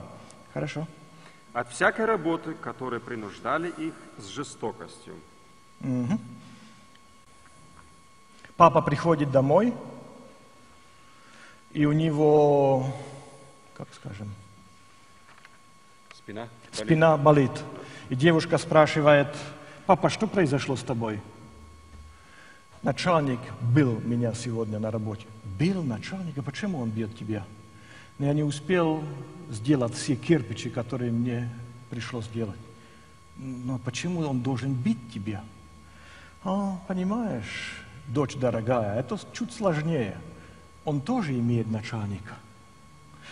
[0.53, 0.87] Хорошо.
[1.53, 5.15] От всякой работы, которые принуждали их с жестокостью.
[8.55, 9.73] Папа приходит домой,
[11.71, 12.85] и у него,
[13.81, 14.29] как скажем,
[16.13, 16.47] Спина.
[16.71, 17.51] спина болит.
[18.09, 19.35] И девушка спрашивает,
[19.87, 21.19] папа, что произошло с тобой?
[22.83, 25.25] Начальник бил меня сегодня на работе.
[25.57, 26.43] Бил начальника?
[26.43, 27.43] Почему он бьет тебя?
[28.19, 29.03] Но я не успел
[29.49, 31.49] сделать все кирпичи, которые мне
[31.89, 32.59] пришлось делать.
[33.37, 35.43] Но почему он должен бить тебя?
[36.43, 40.15] А, понимаешь, дочь дорогая, это чуть сложнее.
[40.85, 42.35] Он тоже имеет начальника.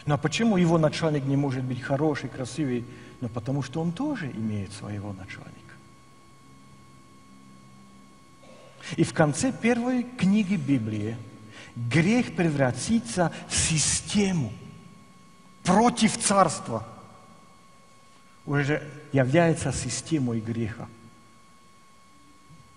[0.06, 2.86] Но почему его начальник не может быть хороший, красивый?
[3.22, 5.54] Но потому что он тоже имеет своего начальника.
[8.96, 11.18] И в конце первой книги Библии
[11.76, 14.52] грех превратится в систему
[15.64, 16.88] против царства.
[18.46, 20.88] Уже является системой греха.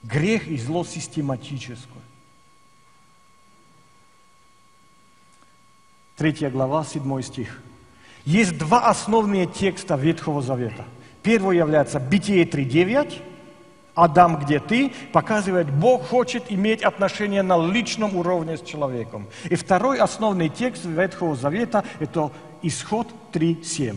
[0.02, 2.02] Грех и зло систематическое.
[6.22, 7.60] Третья глава, седьмой стих.
[8.24, 10.84] Есть два основные текста Ветхого Завета.
[11.20, 13.20] Первый является Битие 3.9,
[13.96, 19.26] Адам, где ты, показывает, Бог хочет иметь отношения на личном уровне с человеком.
[19.50, 22.30] И второй основный текст Ветхого Завета– это
[22.62, 23.96] Исход 3.7.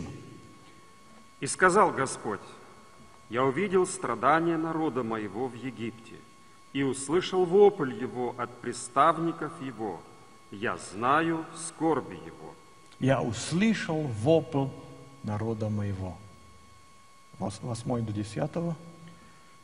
[1.38, 2.40] «И сказал Господь,
[3.30, 6.16] я увидел страдания народа моего в Египте,
[6.72, 10.00] и услышал вопль его от приставников его.
[10.50, 12.54] Я знаю скорби его».
[12.98, 14.68] Я услышал вопль
[15.22, 16.16] народа моего.
[17.38, 18.50] 8 до 10.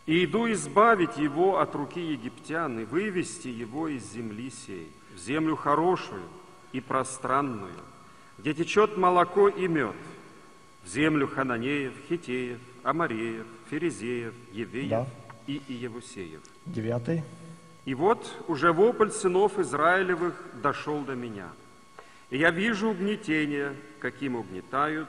[0.07, 5.57] И иду избавить его от руки египтян и вывести его из земли сей, в землю
[5.57, 6.25] хорошую
[6.73, 7.73] и пространную,
[8.39, 9.95] где течет молоко и мед,
[10.85, 15.07] в землю хананеев, хитеев, амареев, ферезеев, евеев Да.
[15.47, 16.41] и иевусеев.
[16.67, 17.23] 9.
[17.85, 21.49] И вот уже вопль сынов Израилевых дошел до меня.
[22.31, 25.09] И я вижу угнетение, каким угнетают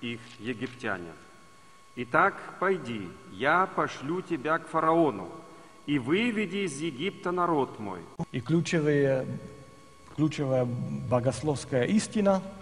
[0.00, 1.12] их египтяне.
[1.96, 5.30] Итак, пойди, я пошлю тебя к фараону,
[5.86, 8.00] и выведи из Египта народ мой.
[8.32, 9.26] И ключевая,
[10.16, 12.42] ключевая богословская истина–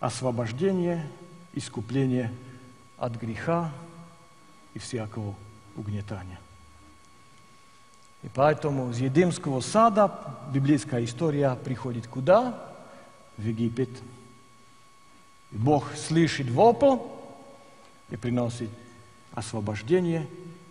[0.00, 1.06] освобождение,
[1.52, 2.32] искупление
[2.96, 3.70] от греха
[4.74, 5.34] и всякого
[5.76, 6.40] угнетания.
[8.22, 10.12] И поэтому из Едемского сада
[10.52, 12.74] библейская история приходит куда?
[13.36, 13.90] В Египет.
[15.52, 17.00] И Бог слышит вопль
[18.10, 18.70] и приносит
[19.32, 20.28] освобождение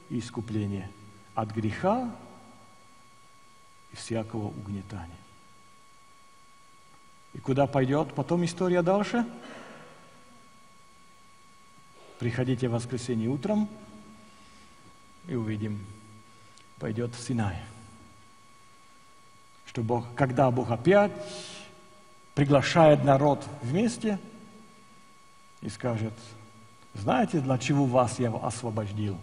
[0.10, 0.90] и искупление
[1.34, 2.14] от греха
[3.92, 5.18] и всякого угнетания.
[7.34, 9.26] И куда пойдет потом история дальше?
[12.20, 13.70] Приходите в воскресенье утром
[15.28, 15.86] и увидим,
[16.80, 17.58] пойдет в Синай.
[19.66, 21.12] Что Бог, когда Бог опять
[22.34, 24.20] приглашает народ вместе
[25.62, 26.14] и скажет,
[26.96, 29.18] знаете, для чего вас я освободил?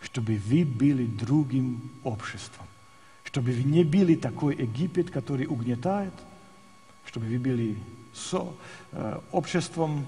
[0.00, 2.66] Чтобы вы были другим обществом.
[3.24, 6.14] Чтобы вы не были такой Египет, который угнетает.
[7.04, 7.78] Чтобы вы были
[8.14, 8.52] со,
[8.92, 10.06] э, обществом,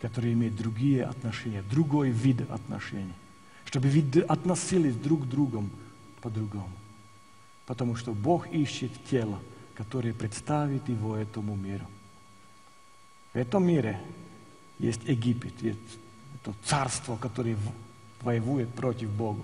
[0.00, 3.14] которое имеет другие отношения, другой вид отношений.
[3.74, 3.90] Чтобы
[4.28, 5.68] относились друг к другу
[6.22, 6.70] по-другому.
[7.66, 9.40] Потому что Бог ищет тело,
[9.74, 11.84] которое представит его этому миру.
[13.32, 14.00] В этом мире
[14.78, 15.80] есть Египет, есть
[16.36, 17.56] это царство, которое
[18.20, 19.42] воевует против Бога.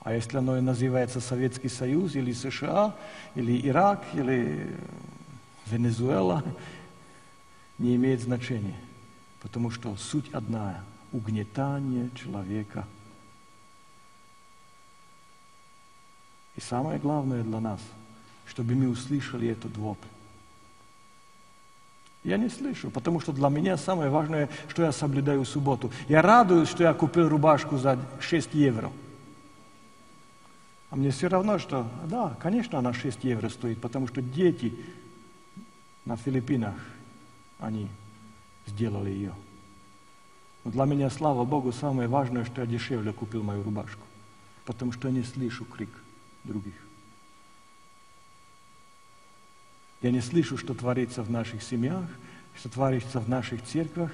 [0.00, 2.94] А если оно и называется Советский Союз, или США,
[3.34, 4.76] или Ирак, или
[5.68, 6.44] Венесуэла,
[7.78, 8.76] не имеет значения.
[9.40, 12.86] Потому что суть одна– угнетание человека.
[16.56, 17.80] И самое главное для нас,
[18.46, 20.06] чтобы мы услышали этот вопль.
[22.22, 25.90] Я не слышу, потому что для меня самое важное, что я соблюдаю субботу.
[26.06, 28.92] Я радуюсь, что я купил рубашку за 6 евро.
[30.90, 34.74] А мне все равно, что, да, конечно, она 6 евро стоит, потому что дети
[36.04, 36.74] на Филиппинах,
[37.58, 37.88] они
[38.66, 39.32] сделали ее.
[40.64, 44.02] Но для меня, слава Богу, самое важное, что я дешевле купил мою рубашку,
[44.64, 45.90] потому что я не слышу крик
[46.44, 46.74] других.
[50.02, 52.08] Я не слышу, что творится в наших семьях,
[52.56, 54.10] что творится в наших церквах.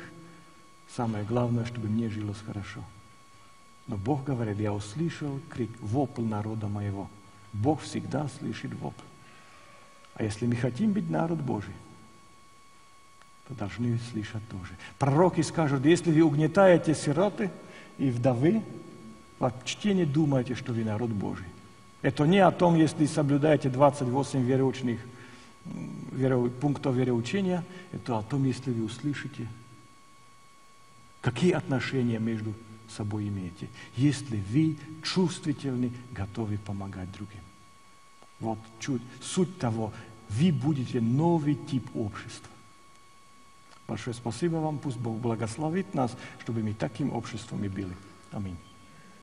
[0.94, 2.82] Самое главное, чтобы мне жилось хорошо.
[3.86, 7.08] Но Бог говорит, я услышал крик, вопль народа моего.
[7.52, 9.02] Бог всегда слышит вопль.
[10.14, 11.74] А если мы хотим быть народ Божий,
[13.48, 14.72] то должны слышать тоже.
[14.98, 17.50] Пророки скажут, если вы угнетаете сироты
[17.98, 18.62] и вдовы,
[19.38, 21.46] вообще не думайте, что вы народ Божий.
[22.02, 25.00] Это не о том, если соблюдаете 28 вероучных
[26.12, 29.48] веро, пунктов вероучения, это о том, если вы услышите,
[31.20, 32.54] какие отношения между
[32.88, 37.40] собой имеете, если вы чувствительны, готовы помогать другим.
[38.38, 39.92] Вот чуть, суть того,
[40.28, 42.50] вы будете новый тип общества.
[43.86, 47.96] Большое спасибо вам, пусть Бог благословит нас, чтобы мы таким обществом и были.
[48.32, 48.56] Аминь.